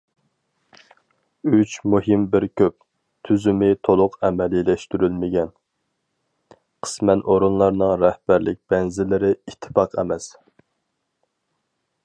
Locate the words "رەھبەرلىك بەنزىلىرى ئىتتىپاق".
8.05-9.95